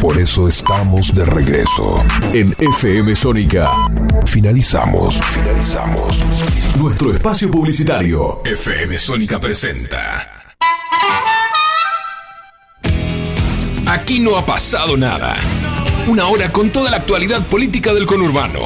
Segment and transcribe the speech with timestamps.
[0.00, 2.02] Por eso estamos de regreso
[2.32, 3.70] en FM Sónica.
[4.24, 5.20] Finalizamos.
[5.22, 6.18] Finalizamos.
[6.78, 8.40] Nuestro espacio publicitario.
[8.46, 10.44] FM Sónica presenta.
[13.86, 15.36] Aquí no ha pasado nada.
[16.08, 18.60] Una hora con toda la actualidad política del conurbano.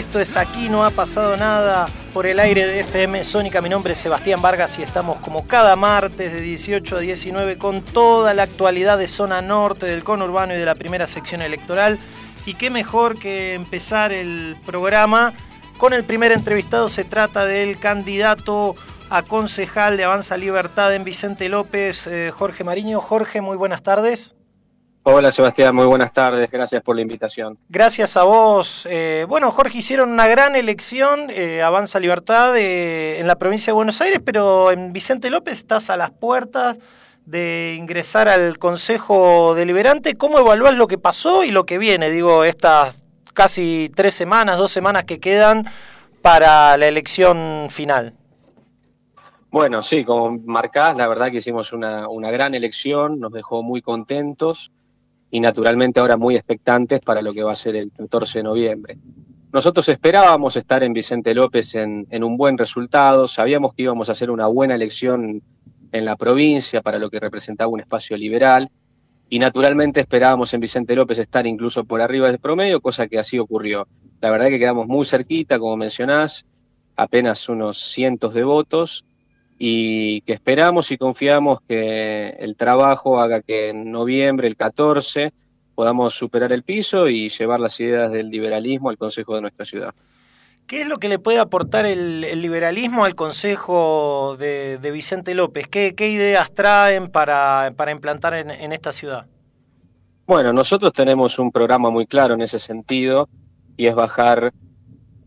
[0.00, 3.60] Esto es Aquí no ha pasado nada por el aire de FM Sónica.
[3.60, 7.82] Mi nombre es Sebastián Vargas y estamos como cada martes de 18 a 19 con
[7.82, 11.98] toda la actualidad de zona norte, del conurbano y de la primera sección electoral.
[12.46, 15.34] Y qué mejor que empezar el programa
[15.76, 16.88] con el primer entrevistado.
[16.88, 18.76] Se trata del candidato
[19.10, 23.02] a concejal de Avanza Libertad en Vicente López, eh, Jorge Mariño.
[23.02, 24.34] Jorge, muy buenas tardes.
[25.02, 27.56] Hola Sebastián, muy buenas tardes, gracias por la invitación.
[27.70, 28.86] Gracias a vos.
[28.90, 33.76] Eh, bueno, Jorge, hicieron una gran elección, eh, Avanza Libertad, eh, en la provincia de
[33.76, 36.78] Buenos Aires, pero en Vicente López estás a las puertas
[37.24, 40.16] de ingresar al Consejo Deliberante.
[40.16, 42.10] ¿Cómo evaluás lo que pasó y lo que viene?
[42.10, 45.64] Digo, estas casi tres semanas, dos semanas que quedan
[46.20, 48.12] para la elección final.
[49.50, 53.80] Bueno, sí, como marcás, la verdad que hicimos una, una gran elección, nos dejó muy
[53.80, 54.70] contentos
[55.30, 58.98] y naturalmente ahora muy expectantes para lo que va a ser el 14 de noviembre.
[59.52, 64.30] Nosotros esperábamos estar en Vicente López en, un buen resultado, sabíamos que íbamos a hacer
[64.30, 65.42] una buena elección
[65.92, 68.70] en la provincia para lo que representaba un espacio liberal
[69.28, 73.38] y naturalmente esperábamos en Vicente López estar incluso por arriba del promedio, cosa que así
[73.38, 73.88] ocurrió.
[74.20, 76.46] La verdad que quedamos muy cerquita, como mencionás,
[76.96, 79.04] apenas unos cientos de votos
[79.62, 85.34] y que esperamos y confiamos que el trabajo haga que en noviembre, el 14,
[85.74, 89.94] podamos superar el piso y llevar las ideas del liberalismo al Consejo de nuestra ciudad.
[90.66, 95.68] ¿Qué es lo que le puede aportar el, liberalismo al Consejo de, Vicente López?
[95.68, 99.26] ¿Qué, ideas traen para, implantar en, en esta ciudad?
[100.26, 103.28] Bueno, nosotros tenemos un programa muy claro en ese sentido
[103.76, 104.54] y es bajar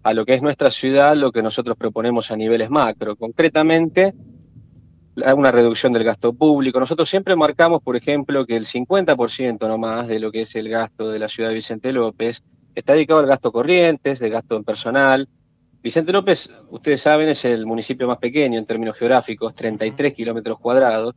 [0.03, 3.15] a lo que es nuestra ciudad, lo que nosotros proponemos a niveles macro.
[3.15, 4.13] Concretamente,
[5.15, 6.79] una reducción del gasto público.
[6.79, 10.69] Nosotros siempre marcamos, por ejemplo, que el 50% no más de lo que es el
[10.69, 12.43] gasto de la ciudad de Vicente López
[12.75, 15.29] está dedicado al gasto corrientes, de gasto en personal.
[15.81, 21.15] Vicente López, ustedes saben, es el municipio más pequeño en términos geográficos, 33 kilómetros cuadrados.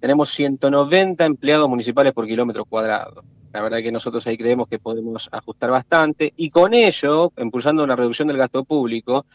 [0.00, 3.22] Tenemos 190 empleados municipales por kilómetro cuadrado.
[3.58, 7.96] La verdad que nosotros ahí creemos que podemos ajustar bastante y con ello, impulsando una
[7.96, 9.26] reducción del gasto público,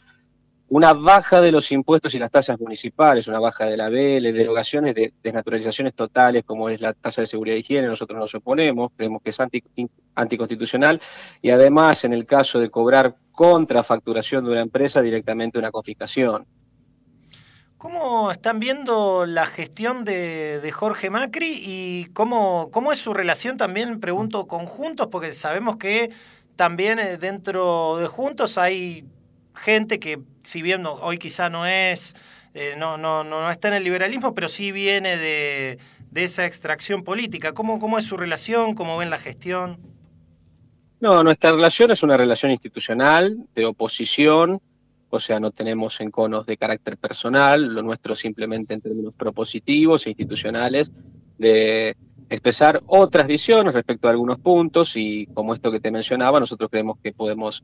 [0.70, 4.96] una baja de los impuestos y las tasas municipales, una baja de la BL, derogaciones
[4.96, 9.22] de desnaturalizaciones totales como es la tasa de seguridad y higiene, nosotros nos oponemos, creemos
[9.22, 9.38] que es
[10.16, 11.02] anticonstitucional
[11.42, 16.46] y además en el caso de cobrar contrafacturación de una empresa directamente una confiscación.
[17.84, 24.00] ¿Cómo están viendo la gestión de, Jorge Macri y cómo, cómo es su relación también,
[24.00, 25.10] pregunto, con Juntos?
[25.12, 26.10] Porque sabemos que
[26.56, 29.04] también eh, dentro de Juntos hay
[29.54, 32.16] gente que, si bien hoy quizá no es,
[32.54, 35.78] eh, no, no, no, está en el liberalismo, pero sí viene de,
[36.16, 37.52] esa extracción política.
[37.52, 38.76] ¿Cómo, ¿Cómo es su relación?
[38.76, 39.78] ¿Cómo ven la gestión?
[41.02, 44.62] No, nuestra relación es una relación institucional, de oposición,
[45.16, 50.10] o sea, no tenemos enconos de carácter personal, lo nuestro simplemente en términos propositivos e
[50.10, 50.92] institucionales,
[51.38, 51.96] de
[52.30, 56.98] expresar otras visiones respecto a algunos puntos y como esto que te mencionaba, nosotros creemos
[56.98, 57.64] que podemos,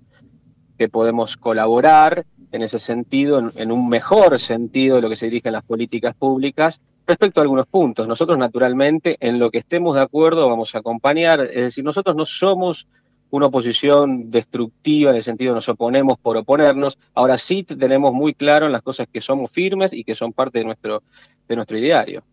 [0.77, 5.49] que podemos colaborar en ese sentido, en, un mejor sentido de lo que se dirige
[5.49, 8.07] en las políticas públicas respecto a algunos puntos.
[8.07, 12.27] Nosotros naturalmente en lo que estemos de acuerdo vamos a acompañar, es decir, nosotros no
[12.27, 12.85] somos
[13.31, 16.97] una oposición destructiva en el sentido de nos oponemos por oponernos.
[17.13, 20.59] Ahora sí tenemos muy claro en las cosas que somos firmes y que son parte
[20.59, 21.03] de nuestro,
[21.47, 22.23] de nuestro ideario.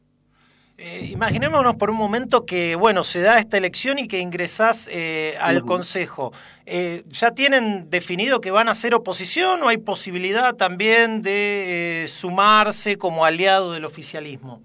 [0.79, 5.35] Eh, imaginémonos por un momento que, bueno, se da esta elección y que ingresás eh,
[5.41, 6.35] al Consejo.
[6.67, 12.99] Eh, ¿Ya tienen definido que van a ser oposición o hay posibilidad también de sumarse
[12.99, 14.61] como aliado del oficialismo?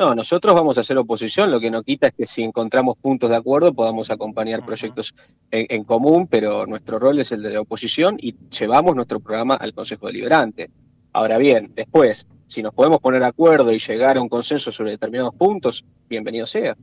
[0.00, 3.28] No, nosotros vamos a hacer oposición, lo que no quita es que si encontramos puntos
[3.28, 5.14] de acuerdo podamos acompañar proyectos
[5.50, 9.74] en, común, pero nuestro rol es el de la oposición y llevamos nuestro programa al
[9.74, 10.70] Consejo Deliberante.
[11.12, 14.92] Ahora bien, después, si nos podemos poner de acuerdo y llegar a un consenso sobre
[14.92, 16.74] determinados puntos, bienvenido sea.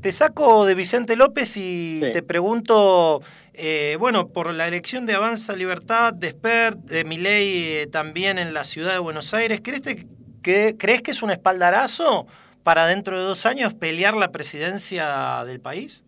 [0.00, 3.22] Te saco de Vicente López y te pregunto,
[3.54, 8.52] eh, bueno, por la elección de Avanza Libertad, de Spert, de Miley eh, también en
[8.52, 10.08] la ciudad de Buenos Aires, ¿crees que
[10.42, 12.26] ¿Crees que es un espaldarazo
[12.62, 16.04] para dentro de dos años pelear la presidencia del país?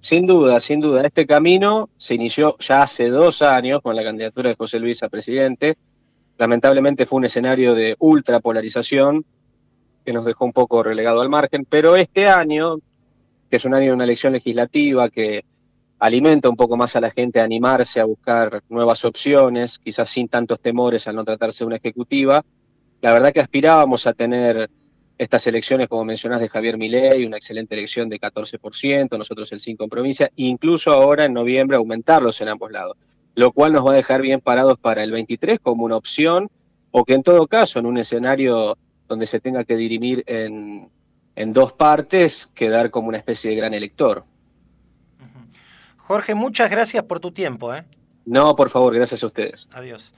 [0.00, 1.06] Sin duda, sin duda.
[1.06, 5.08] Este camino se inició ya hace dos años con la candidatura de José Luis a
[5.08, 5.76] presidente.
[6.38, 9.24] Lamentablemente fue un escenario de ultrapolarización
[10.04, 12.78] que nos dejó un poco relegado al margen, pero este año,
[13.48, 15.44] que es un año de una elección legislativa que
[16.00, 20.26] alimenta un poco más a la gente a animarse a buscar nuevas opciones, quizás sin
[20.26, 22.44] tantos temores al no tratarse de una ejecutiva,
[23.02, 24.70] la verdad que aspirábamos a tener
[25.18, 29.82] estas elecciones, como mencionás, de Javier Milei, una excelente elección de 14%, nosotros el 5%
[29.82, 32.96] en provincia, e incluso ahora en noviembre aumentarlos en ambos lados,
[33.34, 36.48] lo cual nos va a dejar bien parados para el 23 como una opción,
[36.92, 38.78] o que en todo caso, en un escenario
[39.08, 40.88] donde se tenga que dirimir en,
[41.34, 44.24] en dos partes, quedar como una especie de gran elector.
[45.96, 47.74] Jorge, muchas gracias por tu tiempo.
[47.74, 47.84] ¿eh?
[48.24, 49.68] No, por favor, gracias a ustedes.
[49.72, 50.14] Adiós.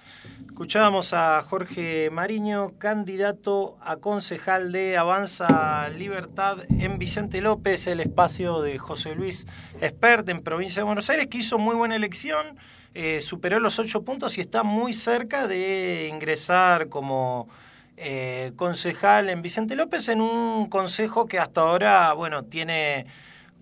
[0.46, 8.60] Escuchábamos a Jorge Mariño, candidato a concejal de Avanza Libertad en Vicente López, el espacio
[8.60, 9.46] de José Luis
[9.80, 12.56] Espert en provincia de Buenos Aires, que hizo muy buena elección,
[12.94, 17.48] eh, superó los ocho puntos y está muy cerca de ingresar como
[17.96, 23.06] eh, concejal en Vicente López en un consejo que hasta ahora, bueno, tiene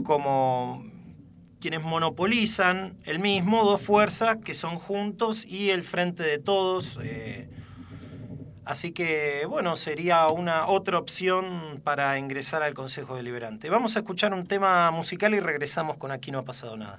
[0.04, 0.84] como
[1.62, 6.98] quienes monopolizan el mismo, dos fuerzas que son juntos y el frente de todos.
[7.00, 7.48] Eh,
[8.64, 13.70] así que, bueno, sería una otra opción para ingresar al Consejo Deliberante.
[13.70, 16.98] Vamos a escuchar un tema musical y regresamos con Aquí no ha pasado nada.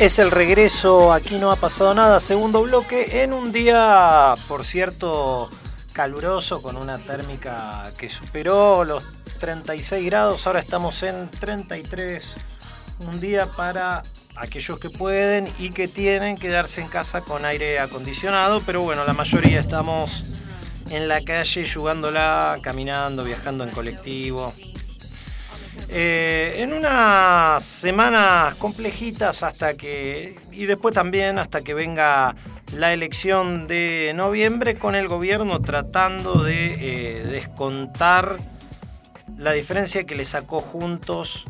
[0.00, 5.50] Es el regreso, aquí no ha pasado nada, segundo bloque, en un día, por cierto,
[5.92, 9.04] caluroso, con una térmica que superó los
[9.40, 12.34] 36 grados, ahora estamos en 33,
[13.00, 14.02] un día para
[14.36, 19.12] aquellos que pueden y que tienen quedarse en casa con aire acondicionado, pero bueno, la
[19.12, 20.24] mayoría estamos
[20.88, 24.54] en la calle jugándola, caminando, viajando en colectivo,
[25.88, 32.34] eh, en unas semanas complejitas hasta que, y después también hasta que venga
[32.76, 38.38] la elección de noviembre con el gobierno tratando de eh, descontar
[39.36, 41.46] la diferencia que le sacó juntos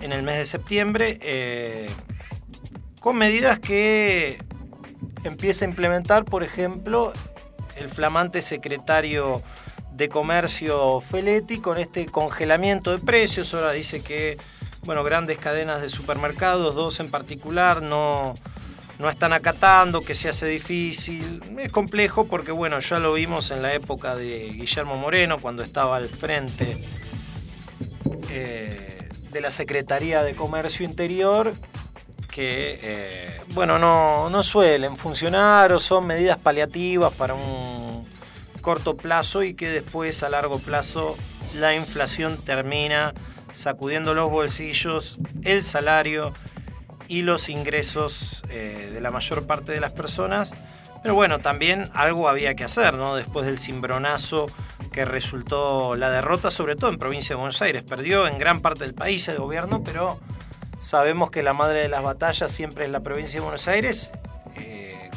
[0.00, 1.90] en el mes de septiembre eh,
[3.00, 4.38] con medidas que
[5.24, 7.12] empieza a implementar, por ejemplo,
[7.76, 9.42] el flamante secretario
[9.92, 13.54] de Comercio Feletti con este congelamiento de precios.
[13.54, 14.38] Ahora dice que
[14.82, 18.34] bueno, grandes cadenas de supermercados, dos en particular, no,
[18.98, 21.42] no están acatando, que se hace difícil.
[21.58, 25.96] Es complejo porque bueno, ya lo vimos en la época de Guillermo Moreno, cuando estaba
[25.96, 26.78] al frente
[28.30, 31.54] eh, de la Secretaría de Comercio Interior,
[32.30, 37.79] que eh, bueno, no, no suelen funcionar o son medidas paliativas para un
[38.60, 41.16] corto plazo y que después a largo plazo
[41.54, 43.14] la inflación termina
[43.52, 46.32] sacudiendo los bolsillos, el salario
[47.08, 50.54] y los ingresos eh, de la mayor parte de las personas.
[51.02, 53.16] Pero bueno, también algo había que hacer, ¿no?
[53.16, 54.46] Después del cimbronazo
[54.92, 57.82] que resultó la derrota, sobre todo en provincia de Buenos Aires.
[57.82, 60.20] Perdió en gran parte del país el gobierno, pero
[60.78, 64.10] sabemos que la madre de las batallas siempre es la provincia de Buenos Aires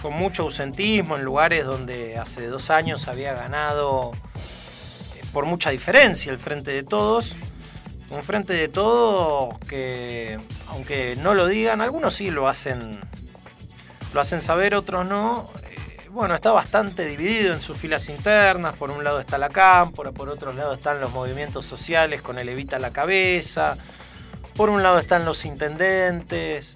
[0.04, 4.12] con mucho ausentismo en lugares donde hace dos años había ganado
[5.16, 7.38] eh, por mucha diferencia el Frente de Todos.
[8.10, 10.38] Un Frente de Todos que,
[10.68, 13.00] aunque no lo digan, algunos sí lo hacen,
[14.14, 15.50] lo hacen saber, otros no.
[15.70, 18.76] Eh, bueno, está bastante dividido en sus filas internas.
[18.76, 22.50] Por un lado está la cámpora, por otro lado están los movimientos sociales con el
[22.50, 23.78] Evita la cabeza.
[24.54, 26.76] Por un lado están los intendentes.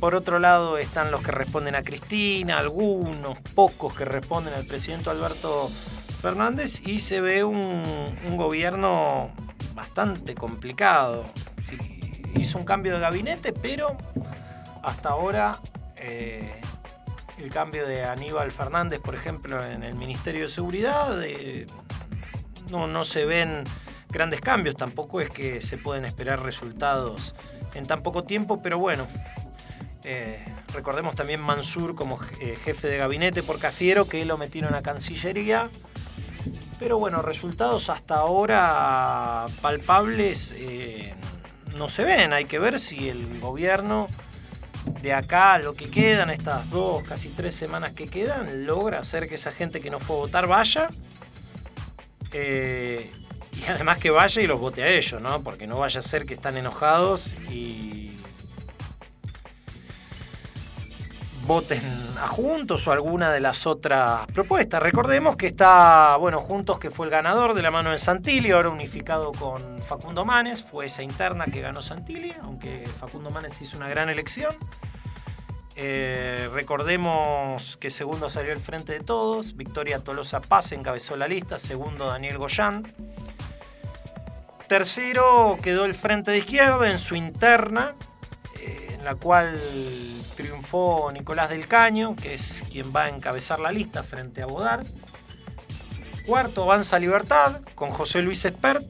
[0.00, 5.10] Por otro lado están los que responden a Cristina, algunos pocos que responden al presidente
[5.10, 5.68] Alberto
[6.20, 9.30] Fernández y se ve un, gobierno
[9.74, 11.24] bastante complicado.
[12.36, 13.96] hizo un cambio de gabinete, pero
[14.84, 15.58] hasta ahora
[15.96, 16.60] eh,
[17.36, 21.66] el cambio de Aníbal Fernández, por ejemplo, en el Ministerio de Seguridad, eh,
[22.70, 23.64] no, no se ven
[24.08, 27.34] grandes cambios, tampoco es que se pueden esperar resultados
[27.74, 29.06] en tan poco tiempo, pero bueno,
[30.10, 30.42] eh,
[30.72, 35.68] recordemos también Mansur como eh, jefe de gabinete por Cafiero, que lo metieron a Cancillería.
[36.78, 41.12] Pero bueno, resultados hasta ahora palpables eh,
[41.76, 42.32] no se ven.
[42.32, 44.06] Hay que ver si el gobierno
[45.02, 49.34] de acá, lo que quedan, estas dos, casi tres semanas que quedan, logra hacer que
[49.34, 50.88] esa gente que no fue a votar vaya.
[52.32, 55.42] y además que vaya y los vote a ellos, ¿no?
[55.42, 58.07] Porque no vaya a ser que están enojados y
[61.48, 61.82] voten
[62.20, 64.82] a Juntos o alguna de las otras propuestas.
[64.82, 68.68] Recordemos que está, bueno, Juntos que fue el ganador de la mano de Santilli, ahora
[68.68, 73.88] unificado con Facundo Manes, fue esa interna que ganó Santilli, aunque Facundo Manes hizo una
[73.88, 74.54] gran elección.
[75.74, 81.58] Eh, recordemos que segundo salió el Frente de Todos, Victoria Tolosa Paz encabezó la lista,
[81.58, 82.92] segundo Daniel Goyán.
[84.68, 87.94] Tercero quedó el Frente de Izquierda en su interna,
[88.98, 89.58] en la cual
[90.36, 94.84] triunfó Nicolás del Caño, que es quien va a encabezar la lista frente a Bodar.
[96.26, 98.84] Cuarto, Avanza Libertad, con José Luis Espert.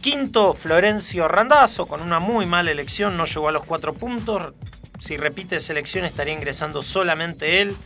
[0.00, 4.54] Quinto, Florencio Randazzo, con una muy mala elección, no llegó a los cuatro puntos.
[4.98, 7.76] Si repite esa elección estaría ingresando solamente él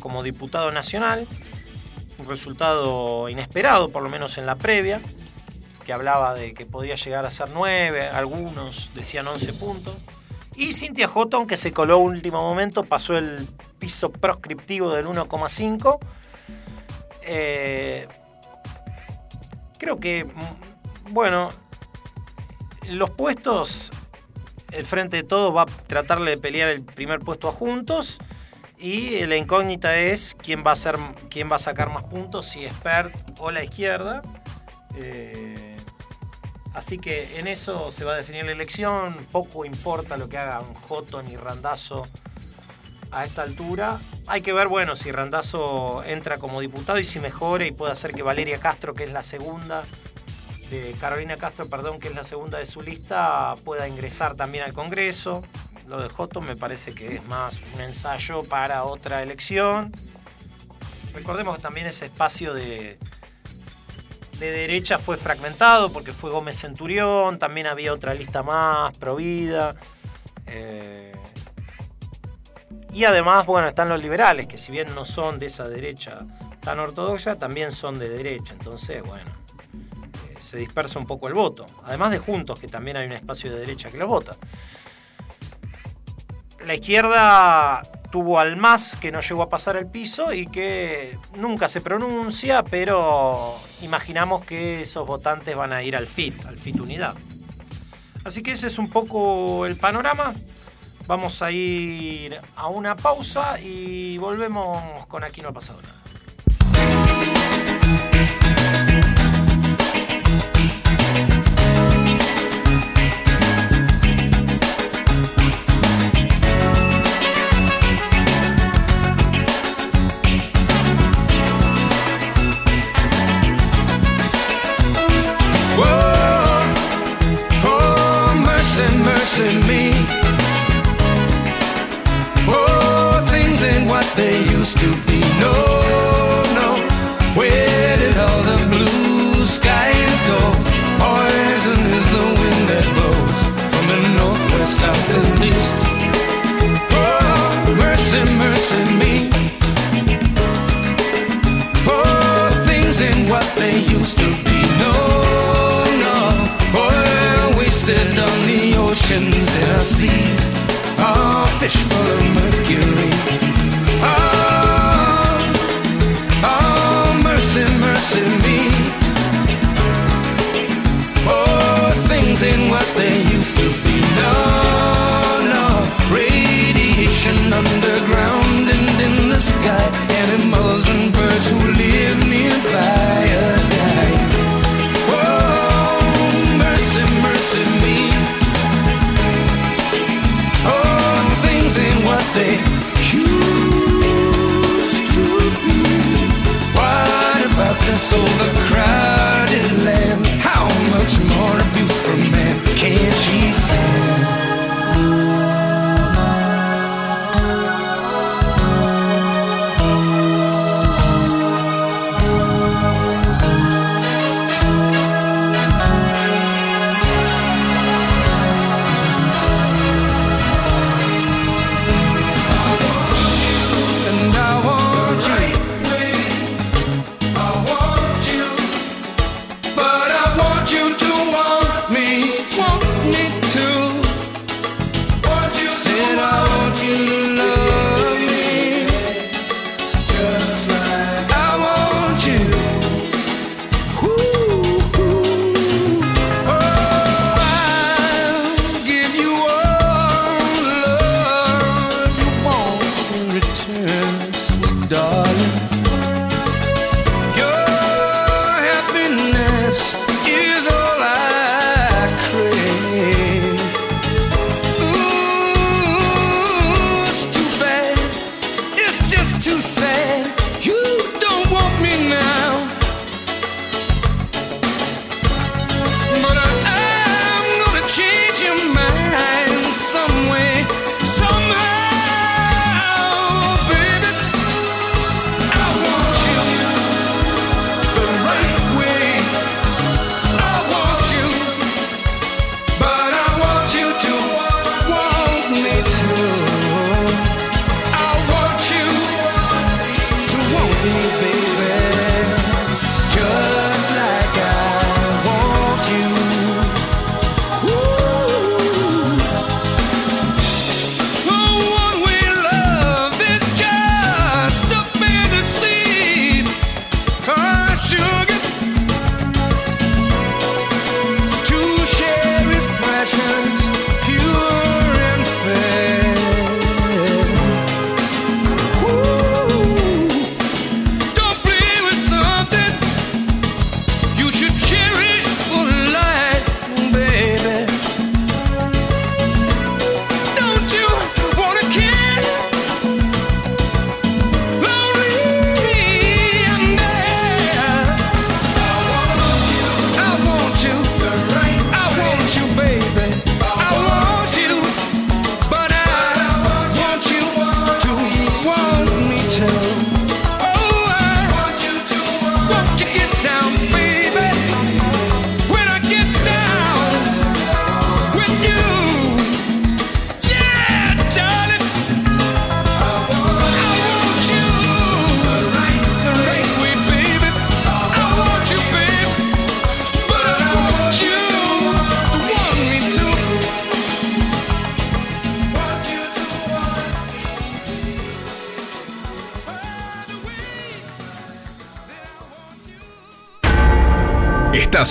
[0.00, 1.26] como diputado nacional.
[2.18, 5.00] Un resultado inesperado, por lo menos en la previa,
[5.84, 9.96] que hablaba de que podía llegar a ser nueve, algunos decían 11 puntos.
[10.54, 13.46] Y Cintia Houghton, que se coló último momento, pasó el
[13.78, 15.98] piso proscriptivo del 1,5.
[17.22, 18.06] Eh,
[19.78, 21.50] creo que, mm, bueno,
[22.88, 23.90] los puestos,
[24.70, 28.18] el frente de todos va a tratarle de pelear el primer puesto a Juntos.
[28.78, 30.98] Y la incógnita es quién va a, ser,
[31.30, 34.22] quién va a sacar más puntos, si Spert o la izquierda.
[34.96, 35.71] Eh,
[36.74, 39.26] Así que en eso se va a definir la elección.
[39.30, 42.02] Poco importa lo que hagan Joto ni Randazo
[43.10, 43.98] a esta altura.
[44.26, 48.12] Hay que ver, bueno, si Randazo entra como diputado y si mejora y puede hacer
[48.14, 49.82] que Valeria Castro, que es la segunda,
[50.70, 54.72] de Carolina Castro, perdón, que es la segunda de su lista, pueda ingresar también al
[54.72, 55.42] Congreso.
[55.86, 59.92] Lo de Houghton me parece que es más un ensayo para otra elección.
[61.12, 62.98] Recordemos que también ese espacio de,
[64.42, 69.76] de derecha fue fragmentado porque fue Gómez Centurión, también había otra lista más, Provida.
[70.46, 71.12] Eh,
[72.92, 76.26] y además, bueno, están los liberales, que si bien no son de esa derecha
[76.60, 78.52] tan ortodoxa, también son de derecha.
[78.52, 79.30] Entonces, bueno,
[80.28, 81.64] eh, se dispersa un poco el voto.
[81.84, 84.36] Además de Juntos, que también hay un espacio de derecha que lo vota.
[86.66, 91.66] La izquierda tuvo al más que no llegó a pasar el piso y que nunca
[91.66, 97.14] se pronuncia, pero imaginamos que esos votantes van a ir al FIT, al FIT Unidad.
[98.22, 100.34] Así que ese es un poco el panorama.
[101.06, 106.01] Vamos a ir a una pausa y volvemos con Aquí no ha pasado nada.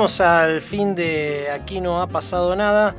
[0.00, 2.94] Llegamos al fin de Aquí no ha pasado nada.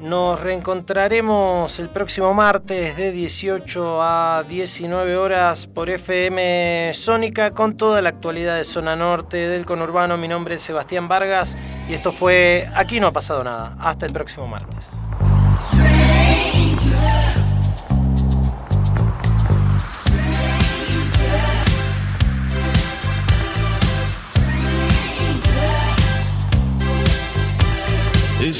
[0.00, 8.00] Nos reencontraremos el próximo martes de 18 a 19 horas por FM Sónica con toda
[8.00, 10.16] la actualidad de Zona Norte del conurbano.
[10.16, 11.54] Mi nombre es Sebastián Vargas
[11.86, 13.76] y esto fue Aquí no ha pasado nada.
[13.78, 14.88] Hasta el próximo martes.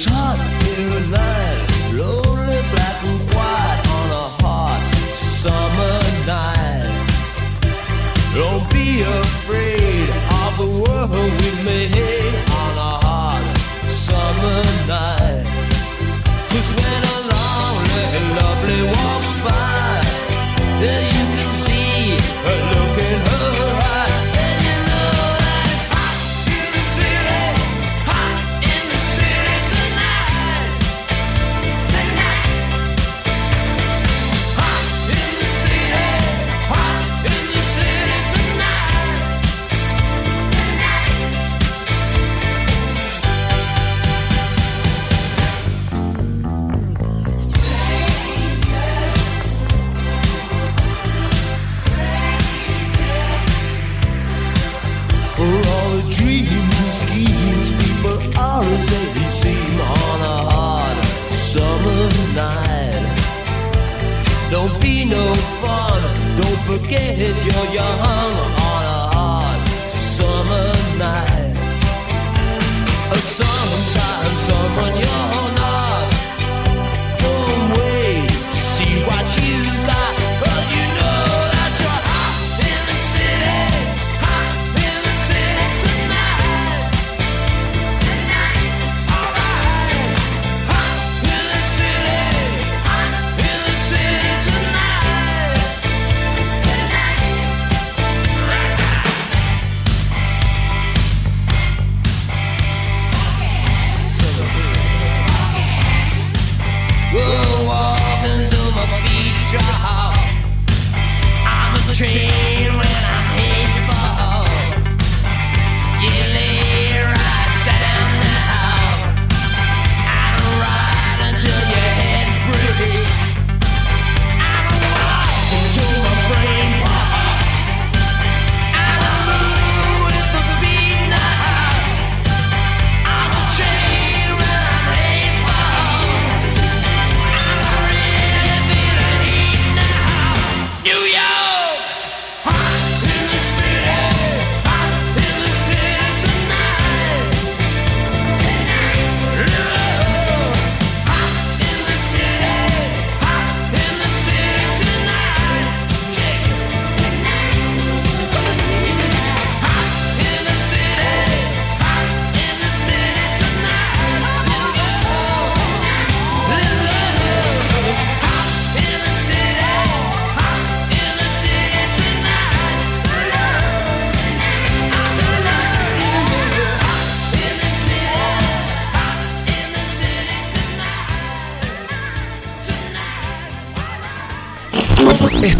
[0.00, 1.58] It's hot here at night,
[1.98, 6.86] lonely black and white on a hot summer night.
[8.32, 10.08] Don't be afraid
[10.44, 13.42] of the world we made on a hot
[13.88, 15.17] summer night.
[66.88, 68.37] Forget you're young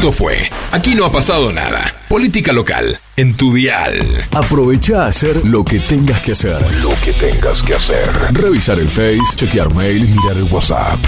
[0.08, 1.84] Esto fue Aquí no ha pasado nada.
[2.08, 3.98] Política local en tu dial.
[4.32, 6.62] Aprovecha a hacer lo que tengas que hacer.
[6.82, 8.10] Lo que tengas que hacer.
[8.32, 10.98] Revisar el Face, chequear mail, mirar el WhatsApp.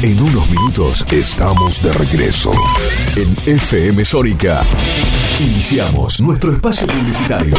[0.00, 2.52] En unos minutos estamos de regreso
[3.16, 4.64] en FM Sónica.
[5.40, 7.54] Iniciamos nuestro espacio publicitario.